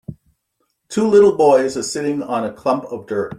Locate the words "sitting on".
1.83-2.43